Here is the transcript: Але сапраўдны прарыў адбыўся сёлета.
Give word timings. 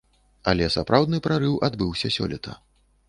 Але 0.51 0.69
сапраўдны 0.75 1.19
прарыў 1.27 1.59
адбыўся 1.67 2.13
сёлета. 2.17 2.57